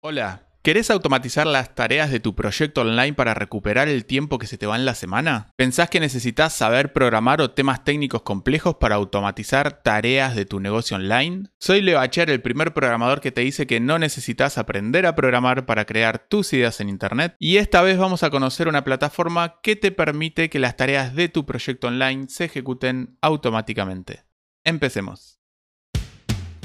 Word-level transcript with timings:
Hola, 0.00 0.46
¿querés 0.62 0.92
automatizar 0.92 1.44
las 1.44 1.74
tareas 1.74 2.12
de 2.12 2.20
tu 2.20 2.36
proyecto 2.36 2.82
online 2.82 3.14
para 3.14 3.34
recuperar 3.34 3.88
el 3.88 4.04
tiempo 4.04 4.38
que 4.38 4.46
se 4.46 4.56
te 4.56 4.64
va 4.64 4.76
en 4.76 4.84
la 4.84 4.94
semana? 4.94 5.50
¿Pensás 5.56 5.90
que 5.90 5.98
necesitas 5.98 6.52
saber 6.52 6.92
programar 6.92 7.40
o 7.40 7.50
temas 7.50 7.82
técnicos 7.82 8.22
complejos 8.22 8.76
para 8.76 8.94
automatizar 8.94 9.82
tareas 9.82 10.36
de 10.36 10.44
tu 10.44 10.60
negocio 10.60 10.96
online? 10.96 11.48
Soy 11.58 11.82
Leo 11.82 11.98
Acher, 11.98 12.30
el 12.30 12.40
primer 12.40 12.72
programador 12.74 13.20
que 13.20 13.32
te 13.32 13.40
dice 13.40 13.66
que 13.66 13.80
no 13.80 13.98
necesitas 13.98 14.56
aprender 14.56 15.04
a 15.04 15.16
programar 15.16 15.66
para 15.66 15.84
crear 15.84 16.20
tus 16.28 16.52
ideas 16.52 16.78
en 16.78 16.90
Internet 16.90 17.34
y 17.40 17.56
esta 17.56 17.82
vez 17.82 17.98
vamos 17.98 18.22
a 18.22 18.30
conocer 18.30 18.68
una 18.68 18.84
plataforma 18.84 19.58
que 19.64 19.74
te 19.74 19.90
permite 19.90 20.48
que 20.48 20.60
las 20.60 20.76
tareas 20.76 21.16
de 21.16 21.28
tu 21.28 21.44
proyecto 21.44 21.88
online 21.88 22.28
se 22.28 22.44
ejecuten 22.44 23.18
automáticamente. 23.20 24.22
Empecemos. 24.62 25.37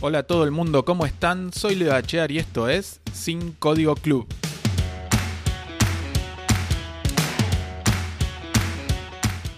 Hola 0.05 0.19
a 0.19 0.23
todo 0.23 0.43
el 0.43 0.51
mundo, 0.51 0.83
¿cómo 0.83 1.05
están? 1.05 1.53
Soy 1.53 1.75
Leo 1.75 1.95
Achear 1.95 2.29
y 2.29 2.37
esto 2.37 2.67
es 2.67 2.99
Sin 3.13 3.53
Código 3.53 3.95
Club. 3.95 4.27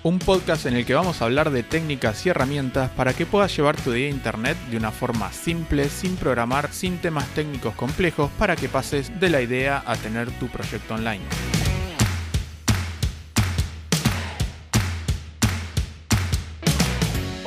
Un 0.04 0.20
podcast 0.20 0.68
en 0.68 0.76
el 0.76 0.86
que 0.86 0.94
vamos 0.94 1.20
a 1.20 1.26
hablar 1.26 1.50
de 1.50 1.64
técnicas 1.64 2.24
y 2.28 2.30
herramientas 2.30 2.92
para 2.92 3.14
que 3.14 3.26
puedas 3.26 3.58
llevar 3.58 3.76
tu 3.76 3.92
idea 3.92 4.06
a 4.06 4.12
internet 4.12 4.58
de 4.70 4.78
una 4.78 4.92
forma 4.92 5.34
simple, 5.34 5.90
sin 5.90 6.16
programar, 6.16 6.72
sin 6.72 7.00
temas 7.00 7.28
técnicos 7.30 7.74
complejos, 7.74 8.30
para 8.38 8.56
que 8.56 8.70
pases 8.70 9.20
de 9.20 9.32
la 9.32 9.42
idea 9.42 9.82
a 9.84 9.96
tener 9.96 10.30
tu 10.38 10.48
proyecto 10.50 10.94
online. 10.94 11.24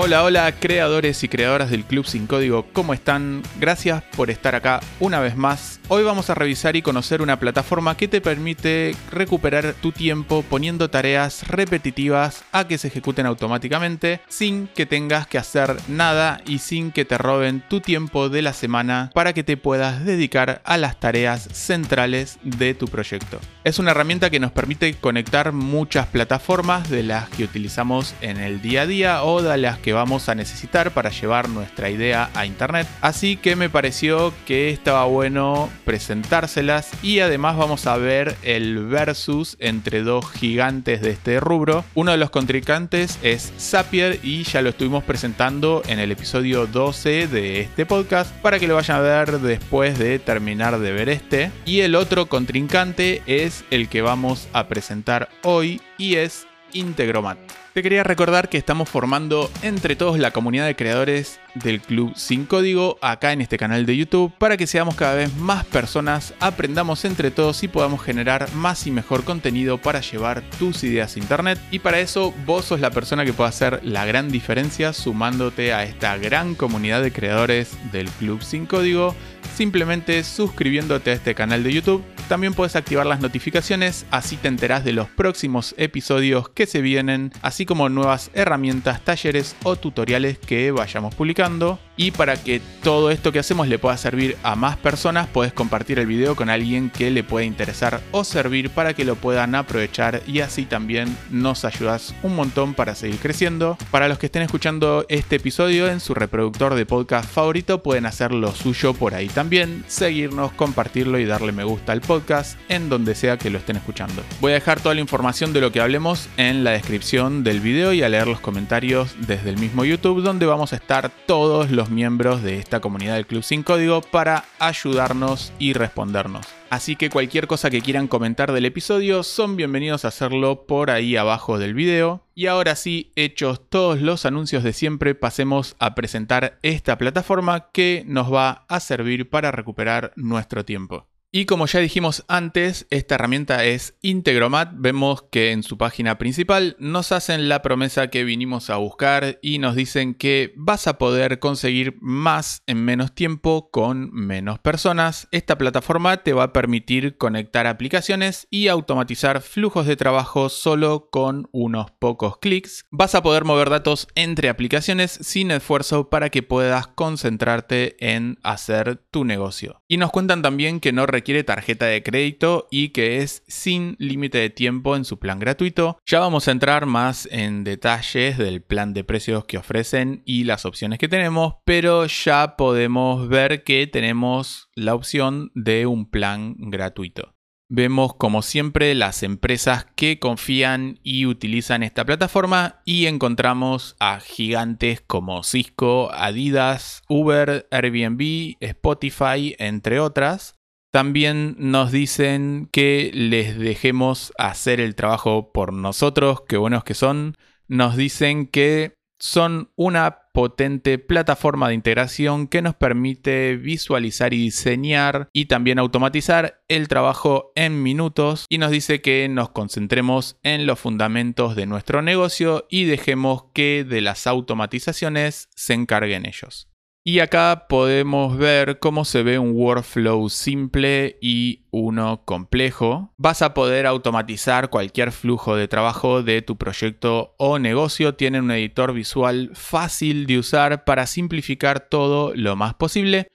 Hola, 0.00 0.22
hola, 0.22 0.52
creadores 0.52 1.24
y 1.24 1.28
creadoras 1.28 1.70
del 1.70 1.82
Club 1.82 2.06
Sin 2.06 2.28
Código, 2.28 2.66
¿cómo 2.72 2.94
están? 2.94 3.42
Gracias 3.58 4.04
por 4.16 4.30
estar 4.30 4.54
acá 4.54 4.78
una 5.00 5.18
vez 5.18 5.34
más. 5.36 5.80
Hoy 5.88 6.04
vamos 6.04 6.30
a 6.30 6.36
revisar 6.36 6.76
y 6.76 6.82
conocer 6.82 7.20
una 7.20 7.40
plataforma 7.40 7.96
que 7.96 8.06
te 8.06 8.20
permite 8.20 8.94
recuperar 9.10 9.74
tu 9.74 9.90
tiempo 9.90 10.44
poniendo 10.48 10.88
tareas 10.88 11.48
repetitivas 11.48 12.44
a 12.52 12.68
que 12.68 12.78
se 12.78 12.86
ejecuten 12.86 13.26
automáticamente 13.26 14.20
sin 14.28 14.68
que 14.68 14.86
tengas 14.86 15.26
que 15.26 15.38
hacer 15.38 15.74
nada 15.88 16.42
y 16.46 16.58
sin 16.58 16.92
que 16.92 17.04
te 17.04 17.18
roben 17.18 17.64
tu 17.68 17.80
tiempo 17.80 18.28
de 18.28 18.42
la 18.42 18.52
semana 18.52 19.10
para 19.14 19.32
que 19.32 19.42
te 19.42 19.56
puedas 19.56 20.04
dedicar 20.04 20.62
a 20.64 20.76
las 20.76 21.00
tareas 21.00 21.48
centrales 21.52 22.38
de 22.44 22.72
tu 22.74 22.86
proyecto. 22.86 23.40
Es 23.64 23.80
una 23.80 23.90
herramienta 23.90 24.30
que 24.30 24.38
nos 24.38 24.52
permite 24.52 24.94
conectar 24.94 25.50
muchas 25.50 26.06
plataformas 26.06 26.88
de 26.88 27.02
las 27.02 27.28
que 27.30 27.42
utilizamos 27.42 28.14
en 28.20 28.36
el 28.36 28.62
día 28.62 28.82
a 28.82 28.86
día 28.86 29.24
o 29.24 29.42
de 29.42 29.58
las 29.58 29.78
que 29.78 29.87
vamos 29.92 30.28
a 30.28 30.34
necesitar 30.34 30.92
para 30.92 31.10
llevar 31.10 31.48
nuestra 31.48 31.90
idea 31.90 32.30
a 32.34 32.46
internet. 32.46 32.86
Así 33.00 33.36
que 33.36 33.56
me 33.56 33.68
pareció 33.68 34.32
que 34.46 34.70
estaba 34.70 35.04
bueno 35.04 35.68
presentárselas 35.84 36.90
y 37.02 37.20
además 37.20 37.56
vamos 37.56 37.86
a 37.86 37.96
ver 37.96 38.36
el 38.42 38.86
versus 38.86 39.56
entre 39.60 40.02
dos 40.02 40.30
gigantes 40.32 41.00
de 41.00 41.10
este 41.10 41.40
rubro. 41.40 41.84
Uno 41.94 42.12
de 42.12 42.18
los 42.18 42.30
contrincantes 42.30 43.18
es 43.22 43.52
Zapier 43.58 44.20
y 44.22 44.44
ya 44.44 44.62
lo 44.62 44.70
estuvimos 44.70 45.04
presentando 45.04 45.82
en 45.86 45.98
el 45.98 46.12
episodio 46.12 46.66
12 46.66 47.28
de 47.28 47.60
este 47.60 47.86
podcast 47.86 48.32
para 48.36 48.58
que 48.58 48.68
lo 48.68 48.74
vayan 48.74 48.98
a 48.98 49.00
ver 49.00 49.40
después 49.40 49.98
de 49.98 50.18
terminar 50.18 50.78
de 50.78 50.92
ver 50.92 51.08
este. 51.08 51.50
Y 51.64 51.80
el 51.80 51.94
otro 51.94 52.26
contrincante 52.26 53.22
es 53.26 53.64
el 53.70 53.88
que 53.88 54.02
vamos 54.02 54.48
a 54.52 54.68
presentar 54.68 55.28
hoy 55.42 55.80
y 55.96 56.16
es 56.16 56.46
Integromat. 56.72 57.38
Te 57.78 57.82
quería 57.84 58.02
recordar 58.02 58.48
que 58.48 58.58
estamos 58.58 58.88
formando 58.88 59.48
entre 59.62 59.94
todos 59.94 60.18
la 60.18 60.32
comunidad 60.32 60.66
de 60.66 60.74
creadores 60.74 61.38
del 61.54 61.80
Club 61.80 62.12
Sin 62.16 62.44
Código 62.44 62.98
acá 63.00 63.32
en 63.32 63.40
este 63.40 63.56
canal 63.56 63.86
de 63.86 63.96
YouTube 63.96 64.32
para 64.36 64.56
que 64.56 64.66
seamos 64.66 64.96
cada 64.96 65.14
vez 65.14 65.32
más 65.36 65.64
personas, 65.64 66.34
aprendamos 66.40 67.04
entre 67.04 67.30
todos 67.30 67.62
y 67.62 67.68
podamos 67.68 68.02
generar 68.02 68.52
más 68.52 68.88
y 68.88 68.90
mejor 68.90 69.22
contenido 69.22 69.78
para 69.78 70.00
llevar 70.00 70.42
tus 70.58 70.82
ideas 70.82 71.14
a 71.14 71.20
internet. 71.20 71.60
Y 71.70 71.78
para 71.78 72.00
eso 72.00 72.34
vos 72.44 72.64
sos 72.64 72.80
la 72.80 72.90
persona 72.90 73.24
que 73.24 73.32
puede 73.32 73.50
hacer 73.50 73.78
la 73.84 74.04
gran 74.04 74.28
diferencia 74.28 74.92
sumándote 74.92 75.72
a 75.72 75.84
esta 75.84 76.16
gran 76.16 76.56
comunidad 76.56 77.00
de 77.00 77.12
creadores 77.12 77.78
del 77.92 78.08
Club 78.08 78.42
Sin 78.42 78.66
Código 78.66 79.14
simplemente 79.58 80.22
suscribiéndote 80.22 81.10
a 81.10 81.14
este 81.14 81.34
canal 81.34 81.64
de 81.64 81.72
YouTube. 81.72 82.04
También 82.28 82.54
puedes 82.54 82.76
activar 82.76 83.06
las 83.06 83.20
notificaciones, 83.20 84.06
así 84.10 84.36
te 84.36 84.46
enterás 84.46 84.84
de 84.84 84.92
los 84.92 85.08
próximos 85.08 85.74
episodios 85.78 86.48
que 86.48 86.66
se 86.66 86.80
vienen, 86.80 87.32
así 87.42 87.66
como 87.68 87.90
nuevas 87.90 88.30
herramientas, 88.32 89.02
talleres 89.04 89.54
o 89.62 89.76
tutoriales 89.76 90.38
que 90.38 90.72
vayamos 90.72 91.14
publicando. 91.14 91.78
Y 91.98 92.12
para 92.12 92.36
que 92.36 92.62
todo 92.82 93.10
esto 93.10 93.32
que 93.32 93.40
hacemos 93.40 93.68
le 93.68 93.78
pueda 93.78 93.96
servir 93.96 94.36
a 94.42 94.54
más 94.54 94.76
personas, 94.76 95.26
puedes 95.26 95.52
compartir 95.52 95.98
el 95.98 96.06
video 96.06 96.34
con 96.36 96.48
alguien 96.48 96.90
que 96.90 97.10
le 97.10 97.24
pueda 97.24 97.44
interesar 97.44 98.00
o 98.12 98.24
servir 98.24 98.70
para 98.70 98.94
que 98.94 99.04
lo 99.04 99.16
puedan 99.16 99.54
aprovechar 99.54 100.22
y 100.26 100.40
así 100.40 100.64
también 100.64 101.14
nos 101.30 101.64
ayudas 101.64 102.14
un 102.22 102.36
montón 102.36 102.74
para 102.74 102.94
seguir 102.94 103.18
creciendo. 103.18 103.76
Para 103.90 104.08
los 104.08 104.18
que 104.18 104.26
estén 104.26 104.42
escuchando 104.42 105.04
este 105.08 105.36
episodio 105.36 105.88
en 105.88 106.00
su 106.00 106.14
reproductor 106.14 106.74
de 106.74 106.86
podcast 106.86 107.28
favorito, 107.28 107.82
pueden 107.82 108.06
hacer 108.06 108.32
lo 108.32 108.54
suyo 108.54 108.94
por 108.94 109.14
ahí 109.14 109.28
también, 109.28 109.84
seguirnos, 109.88 110.52
compartirlo 110.52 111.18
y 111.18 111.26
darle 111.26 111.52
me 111.52 111.64
gusta 111.64 111.92
al 111.92 112.00
podcast 112.00 112.58
en 112.68 112.88
donde 112.88 113.14
sea 113.14 113.36
que 113.36 113.50
lo 113.50 113.58
estén 113.58 113.76
escuchando. 113.76 114.22
Voy 114.40 114.52
a 114.52 114.54
dejar 114.54 114.80
toda 114.80 114.94
la 114.94 115.00
información 115.00 115.52
de 115.52 115.60
lo 115.60 115.72
que 115.72 115.80
hablemos 115.80 116.28
en 116.36 116.64
la 116.64 116.70
descripción 116.70 117.42
del 117.48 117.60
video 117.60 117.94
y 117.94 118.02
a 118.02 118.10
leer 118.10 118.26
los 118.26 118.40
comentarios 118.40 119.16
desde 119.26 119.48
el 119.48 119.56
mismo 119.56 119.86
YouTube 119.86 120.20
donde 120.20 120.44
vamos 120.44 120.74
a 120.74 120.76
estar 120.76 121.10
todos 121.24 121.70
los 121.70 121.88
miembros 121.88 122.42
de 122.42 122.58
esta 122.58 122.80
comunidad 122.80 123.14
del 123.14 123.26
Club 123.26 123.42
Sin 123.42 123.62
Código 123.62 124.02
para 124.02 124.44
ayudarnos 124.58 125.50
y 125.58 125.72
respondernos. 125.72 126.46
Así 126.68 126.94
que 126.94 127.08
cualquier 127.08 127.46
cosa 127.46 127.70
que 127.70 127.80
quieran 127.80 128.06
comentar 128.06 128.52
del 128.52 128.66
episodio 128.66 129.22
son 129.22 129.56
bienvenidos 129.56 130.04
a 130.04 130.08
hacerlo 130.08 130.66
por 130.66 130.90
ahí 130.90 131.16
abajo 131.16 131.58
del 131.58 131.72
video. 131.72 132.22
Y 132.34 132.48
ahora 132.48 132.76
sí, 132.76 133.12
hechos 133.16 133.62
todos 133.70 134.02
los 134.02 134.26
anuncios 134.26 134.62
de 134.62 134.74
siempre, 134.74 135.14
pasemos 135.14 135.74
a 135.78 135.94
presentar 135.94 136.58
esta 136.62 136.98
plataforma 136.98 137.70
que 137.72 138.04
nos 138.06 138.30
va 138.30 138.66
a 138.68 138.78
servir 138.80 139.30
para 139.30 139.52
recuperar 139.52 140.12
nuestro 140.16 140.66
tiempo. 140.66 141.07
Y 141.30 141.44
como 141.44 141.66
ya 141.66 141.80
dijimos 141.80 142.24
antes, 142.26 142.86
esta 142.88 143.16
herramienta 143.16 143.62
es 143.66 143.98
Integromat. 144.00 144.70
Vemos 144.72 145.24
que 145.30 145.52
en 145.52 145.62
su 145.62 145.76
página 145.76 146.16
principal 146.16 146.74
nos 146.78 147.12
hacen 147.12 147.50
la 147.50 147.60
promesa 147.60 148.08
que 148.08 148.24
vinimos 148.24 148.70
a 148.70 148.76
buscar 148.76 149.38
y 149.42 149.58
nos 149.58 149.74
dicen 149.74 150.14
que 150.14 150.54
vas 150.56 150.86
a 150.86 150.96
poder 150.96 151.38
conseguir 151.38 151.98
más 152.00 152.62
en 152.66 152.82
menos 152.82 153.14
tiempo 153.14 153.70
con 153.70 154.10
menos 154.10 154.58
personas. 154.58 155.28
Esta 155.30 155.58
plataforma 155.58 156.16
te 156.16 156.32
va 156.32 156.44
a 156.44 156.52
permitir 156.54 157.18
conectar 157.18 157.66
aplicaciones 157.66 158.46
y 158.48 158.68
automatizar 158.68 159.42
flujos 159.42 159.86
de 159.86 159.96
trabajo 159.96 160.48
solo 160.48 161.10
con 161.10 161.50
unos 161.52 161.90
pocos 161.90 162.38
clics. 162.38 162.86
Vas 162.90 163.14
a 163.14 163.22
poder 163.22 163.44
mover 163.44 163.68
datos 163.68 164.08
entre 164.14 164.48
aplicaciones 164.48 165.18
sin 165.20 165.50
esfuerzo 165.50 166.08
para 166.08 166.30
que 166.30 166.42
puedas 166.42 166.86
concentrarte 166.86 167.96
en 168.00 168.38
hacer 168.42 168.96
tu 169.10 169.26
negocio. 169.26 169.82
Y 169.88 169.98
nos 169.98 170.10
cuentan 170.10 170.40
también 170.40 170.80
que 170.80 170.92
no 170.92 171.04
requiere 171.18 171.42
tarjeta 171.42 171.86
de 171.86 172.04
crédito 172.04 172.68
y 172.70 172.90
que 172.90 173.18
es 173.18 173.42
sin 173.48 173.96
límite 173.98 174.38
de 174.38 174.50
tiempo 174.50 174.94
en 174.94 175.04
su 175.04 175.18
plan 175.18 175.40
gratuito. 175.40 175.98
Ya 176.06 176.20
vamos 176.20 176.46
a 176.46 176.52
entrar 176.52 176.86
más 176.86 177.28
en 177.32 177.64
detalles 177.64 178.38
del 178.38 178.62
plan 178.62 178.94
de 178.94 179.02
precios 179.02 179.44
que 179.44 179.58
ofrecen 179.58 180.22
y 180.24 180.44
las 180.44 180.64
opciones 180.64 181.00
que 181.00 181.08
tenemos, 181.08 181.54
pero 181.64 182.06
ya 182.06 182.54
podemos 182.56 183.28
ver 183.28 183.64
que 183.64 183.88
tenemos 183.88 184.68
la 184.76 184.94
opción 184.94 185.50
de 185.56 185.86
un 185.86 186.08
plan 186.08 186.54
gratuito. 186.56 187.34
Vemos 187.70 188.14
como 188.14 188.40
siempre 188.40 188.94
las 188.94 189.22
empresas 189.22 189.86
que 189.94 190.18
confían 190.18 191.00
y 191.02 191.26
utilizan 191.26 191.82
esta 191.82 192.06
plataforma 192.06 192.80
y 192.86 193.04
encontramos 193.04 193.94
a 194.00 194.20
gigantes 194.20 195.02
como 195.02 195.42
Cisco, 195.42 196.10
Adidas, 196.14 197.02
Uber, 197.10 197.68
Airbnb, 197.70 198.54
Spotify, 198.60 199.54
entre 199.58 200.00
otras. 200.00 200.57
También 200.90 201.54
nos 201.58 201.92
dicen 201.92 202.68
que 202.72 203.10
les 203.12 203.58
dejemos 203.58 204.32
hacer 204.38 204.80
el 204.80 204.94
trabajo 204.94 205.52
por 205.52 205.72
nosotros, 205.72 206.42
qué 206.48 206.56
buenos 206.56 206.82
que 206.82 206.94
son. 206.94 207.34
Nos 207.66 207.96
dicen 207.96 208.46
que 208.46 208.94
son 209.18 209.70
una 209.76 210.28
potente 210.32 210.98
plataforma 210.98 211.68
de 211.68 211.74
integración 211.74 212.46
que 212.46 212.62
nos 212.62 212.76
permite 212.76 213.56
visualizar 213.56 214.32
y 214.32 214.38
diseñar 214.38 215.28
y 215.32 215.46
también 215.46 215.78
automatizar 215.78 216.62
el 216.68 216.88
trabajo 216.88 217.50
en 217.56 217.82
minutos 217.82 218.46
y 218.48 218.58
nos 218.58 218.70
dice 218.70 219.02
que 219.02 219.28
nos 219.28 219.50
concentremos 219.50 220.38
en 220.42 220.66
los 220.66 220.78
fundamentos 220.78 221.56
de 221.56 221.66
nuestro 221.66 222.02
negocio 222.02 222.66
y 222.70 222.84
dejemos 222.84 223.46
que 223.52 223.84
de 223.84 224.00
las 224.00 224.26
automatizaciones 224.26 225.48
se 225.56 225.74
encarguen 225.74 226.24
ellos. 226.24 226.67
Y 227.08 227.20
acá 227.20 227.64
podemos 227.70 228.36
ver 228.36 228.80
cómo 228.80 229.06
se 229.06 229.22
ve 229.22 229.38
un 229.38 229.52
workflow 229.52 230.28
simple 230.28 231.16
y 231.22 231.62
uno 231.70 232.20
complejo. 232.26 233.14
Vas 233.16 233.40
a 233.40 233.54
poder 233.54 233.86
automatizar 233.86 234.68
cualquier 234.68 235.10
flujo 235.12 235.56
de 235.56 235.68
trabajo 235.68 236.22
de 236.22 236.42
tu 236.42 236.58
proyecto 236.58 237.34
o 237.38 237.58
negocio. 237.58 238.14
Tiene 238.14 238.40
un 238.40 238.50
editor 238.50 238.92
visual 238.92 239.52
fácil 239.54 240.26
de 240.26 240.38
usar 240.38 240.84
para 240.84 241.06
simplificar 241.06 241.80
todo 241.80 242.34
lo 242.34 242.56
más 242.56 242.74
posible. 242.74 243.28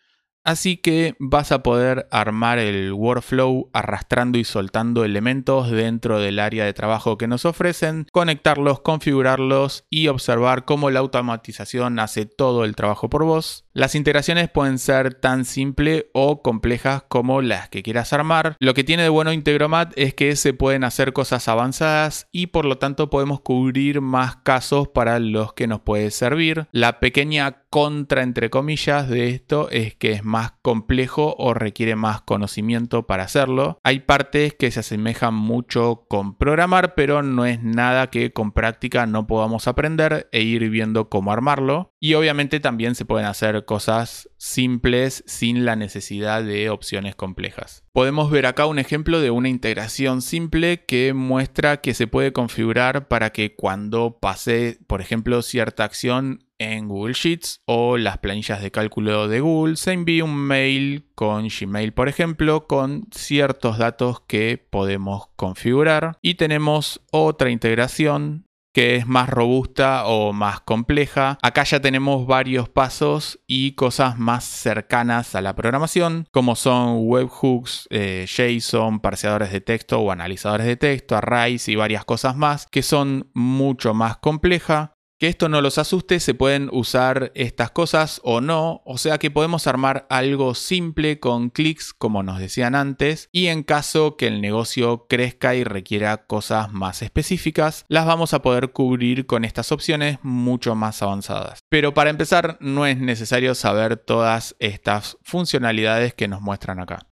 Así 0.44 0.78
que 0.78 1.16
vas 1.19 1.54
a 1.54 1.63
poder 1.63 2.07
armar 2.12 2.60
el 2.60 2.92
workflow 2.92 3.69
arrastrando 3.72 4.38
y 4.38 4.44
soltando 4.44 5.06
elementos 5.06 5.72
dentro 5.72 6.19
del 6.19 6.40
área 6.40 6.66
de 6.66 6.74
trabajo 6.74 7.18
que 7.18 7.28
nos 7.28 7.45
ofrecen, 7.45 8.07
conectarlos, 8.12 8.81
configurarlos 8.81 9.86
y 9.90 10.10
observar 10.10 10.66
cómo 10.66 10.90
la 10.90 11.00
automatización 11.00 11.98
hace 12.00 12.25
todo 12.25 12.66
el 12.66 12.75
trabajo 12.75 13.10
por 13.10 13.24
vos. 13.24 13.66
Las 13.72 13.95
integraciones 13.95 14.50
pueden 14.50 14.80
ser 14.80 15.13
tan 15.13 15.45
simples 15.45 16.06
o 16.13 16.42
complejas 16.42 17.04
como 17.07 17.42
las 17.42 17.69
que 17.69 17.81
quieras 17.81 18.12
armar. 18.12 18.57
Lo 18.60 18.74
que 18.74 18.84
tiene 18.84 19.04
de 19.04 19.10
bueno 19.10 19.31
Integromat 19.31 19.94
es 19.95 20.13
que 20.13 20.36
se 20.36 20.54
pueden 20.54 20.84
hacer 20.84 21.13
cosas 21.13 21.48
avanzadas 21.48 22.28
y 22.31 22.48
por 22.48 22.66
lo 22.66 22.78
tanto 22.78 23.10
podemos 23.10 23.40
cubrir 23.40 24.01
más 24.01 24.36
casos 24.38 24.90
para 24.90 25.19
los 25.19 25.54
que 25.54 25.68
nos 25.68 25.80
puede 25.80 26.12
servir. 26.12 26.68
La 26.72 27.00
pequeña 27.00 27.63
contra, 27.69 28.22
entre 28.22 28.51
comillas, 28.51 29.10
de 29.10 29.30
esto 29.30 29.69
es 29.72 29.95
que 29.95 30.12
es 30.12 30.24
más 30.24 30.32
complejo 30.62 31.35
o 31.38 31.53
requiere 31.53 31.95
más 31.95 32.21
conocimiento 32.21 33.07
para 33.07 33.24
hacerlo. 33.24 33.80
Hay 33.83 34.01
partes 34.01 34.53
que 34.53 34.71
se 34.71 34.81
asemejan 34.81 35.33
mucho 35.33 36.06
con 36.07 36.38
programar, 36.38 36.95
pero 36.95 37.24
no 37.24 37.45
es 37.45 37.62
nada 37.62 38.09
que 38.09 38.31
con 38.33 38.51
práctica 38.51 39.06
no 39.06 39.27
podamos 39.27 39.68
aprender 39.68 40.30
e 40.31 40.41
ir 40.41 40.69
viendo 40.69 41.09
cómo 41.09 41.31
armarlo. 41.31 41.94
Y 42.00 42.15
obviamente 42.15 42.59
también 42.59 42.95
se 42.95 43.06
pueden 43.06 43.27
hacer 43.27 43.65
cosas 43.65 44.30
simples 44.38 45.24
sin 45.25 45.63
la 45.63 45.75
necesidad 45.75 46.44
de 46.44 46.69
opciones 46.69 47.15
complejas. 47.15 47.83
Podemos 47.94 48.30
ver 48.30 48.45
acá 48.45 48.65
un 48.65 48.80
ejemplo 48.80 49.21
de 49.21 49.31
una 49.31 49.50
integración 49.50 50.21
simple 50.21 50.83
que 50.85 51.13
muestra 51.13 51.77
que 51.77 51.94
se 51.94 52.07
puede 52.07 52.33
configurar 52.33 53.07
para 53.07 53.30
que 53.30 53.56
cuando 53.56 54.18
pase, 54.19 54.80
por 54.88 55.00
ejemplo, 55.00 55.41
cierta 55.41 55.83
acción 55.83 56.44
en 56.71 56.88
Google 56.88 57.13
Sheets 57.13 57.62
o 57.65 57.98
las 57.98 58.18
planillas 58.18 58.62
de 58.62 58.71
cálculo 58.71 59.27
de 59.27 59.39
Google, 59.39 59.75
se 59.75 59.94
envíe 59.94 60.21
un 60.21 60.36
mail 60.36 61.06
con 61.15 61.48
Gmail, 61.48 61.94
por 61.94 62.10
ejemplo, 62.10 62.68
con 62.68 63.07
ciertos 63.12 63.77
datos 63.77 64.21
que 64.21 64.57
podemos 64.69 65.27
configurar. 65.36 66.18
Y 66.21 66.36
tenemos 66.36 67.01
otra 67.12 67.50
integración 67.50 68.45
que 68.74 68.95
es 68.95 69.07
más 69.07 69.30
robusta 69.30 70.06
o 70.06 70.33
más 70.33 70.60
compleja. 70.62 71.38
Acá 71.42 71.63
ya 71.63 71.80
tenemos 71.80 72.25
varios 72.25 72.68
pasos 72.68 73.39
y 73.45 73.74
cosas 73.74 74.18
más 74.18 74.44
cercanas 74.44 75.36
a 75.36 75.42
la 75.42 75.56
programación, 75.56 76.27
como 76.31 76.56
son 76.56 76.98
webhooks, 77.07 77.88
eh, 77.92 78.25
JSON, 78.27 79.00
parseadores 79.00 79.51
de 79.51 79.62
texto 79.62 80.00
o 80.00 80.12
analizadores 80.12 80.66
de 80.66 80.75
texto, 80.75 81.16
arrays 81.16 81.69
y 81.69 81.75
varias 81.75 82.04
cosas 82.04 82.36
más 82.36 82.66
que 82.66 82.81
son 82.81 83.30
mucho 83.33 83.94
más 83.94 84.18
complejas 84.18 84.89
que 85.24 85.30
esto 85.30 85.48
no 85.48 85.62
los 85.62 85.78
asuste, 85.78 86.20
se 86.20 86.34
pueden 86.34 86.68
usar 86.74 87.31
estas 87.34 87.72
cosas 87.72 88.20
o 88.25 88.42
no, 88.42 88.81
o 88.84 88.98
sea 88.98 89.20
que 89.20 89.31
podemos 89.31 89.68
armar 89.68 90.06
algo 90.10 90.54
simple 90.54 91.22
con 91.22 91.50
clics 91.50 91.94
como 91.94 92.24
nos 92.24 92.40
decían 92.40 92.75
antes 92.75 93.30
y 93.31 93.48
en 93.48 93.64
caso 93.64 94.18
que 94.18 94.28
el 94.28 94.42
negocio 94.42 95.06
crezca 95.08 95.56
y 95.56 95.64
requiera 95.64 96.25
cosas 96.28 96.74
más 96.74 97.02
específicas, 97.02 97.86
las 97.88 98.06
vamos 98.06 98.34
a 98.34 98.42
poder 98.42 98.74
cubrir 98.74 99.25
con 99.25 99.46
estas 99.46 99.72
opciones 99.72 100.18
mucho 100.24 100.75
más 100.75 101.02
avanzadas. 101.02 101.64
Pero 101.69 101.94
para 101.94 102.10
empezar 102.10 102.58
no 102.60 102.86
es 102.86 102.98
necesario 102.98 103.56
saber 103.56 103.96
todas 103.96 104.58
estas 104.60 105.18
funcionalidades 105.22 106.14
que 106.14 106.28
nos 106.28 106.42
muestran 106.42 106.81
acá. 106.81 107.12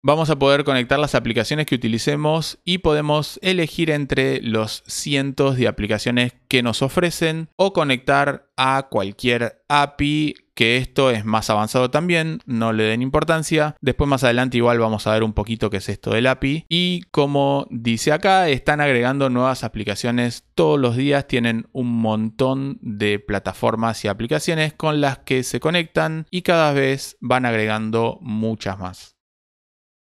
Vamos 0.00 0.30
a 0.30 0.38
poder 0.38 0.62
conectar 0.62 1.00
las 1.00 1.16
aplicaciones 1.16 1.66
que 1.66 1.74
utilicemos 1.74 2.60
y 2.64 2.78
podemos 2.78 3.40
elegir 3.42 3.90
entre 3.90 4.40
los 4.40 4.84
cientos 4.86 5.56
de 5.56 5.66
aplicaciones 5.66 6.34
que 6.46 6.62
nos 6.62 6.82
ofrecen 6.82 7.48
o 7.56 7.72
conectar 7.72 8.48
a 8.56 8.86
cualquier 8.90 9.64
API 9.68 10.36
que 10.54 10.76
esto 10.76 11.10
es 11.10 11.24
más 11.24 11.50
avanzado 11.50 11.90
también, 11.90 12.40
no 12.46 12.72
le 12.72 12.84
den 12.84 13.02
importancia. 13.02 13.76
Después 13.80 14.08
más 14.08 14.22
adelante 14.22 14.56
igual 14.56 14.78
vamos 14.78 15.06
a 15.06 15.12
ver 15.12 15.24
un 15.24 15.32
poquito 15.32 15.68
qué 15.68 15.78
es 15.78 15.88
esto 15.88 16.10
del 16.10 16.28
API. 16.28 16.64
Y 16.68 17.02
como 17.10 17.66
dice 17.70 18.12
acá, 18.12 18.48
están 18.48 18.80
agregando 18.80 19.30
nuevas 19.30 19.64
aplicaciones 19.64 20.44
todos 20.54 20.78
los 20.78 20.96
días, 20.96 21.26
tienen 21.26 21.66
un 21.72 21.92
montón 21.92 22.78
de 22.82 23.18
plataformas 23.18 24.04
y 24.04 24.08
aplicaciones 24.08 24.74
con 24.74 25.00
las 25.00 25.18
que 25.18 25.42
se 25.42 25.58
conectan 25.58 26.26
y 26.30 26.42
cada 26.42 26.72
vez 26.72 27.16
van 27.20 27.46
agregando 27.46 28.18
muchas 28.20 28.78
más 28.78 29.17